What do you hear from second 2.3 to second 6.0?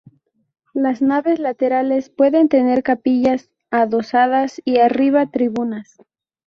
tener capillas adosadas y arriba, tribunas.